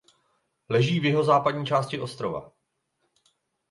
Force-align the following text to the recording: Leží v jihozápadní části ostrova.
Leží 0.69 0.99
v 0.99 1.05
jihozápadní 1.05 1.65
části 1.65 1.99
ostrova. 1.99 2.51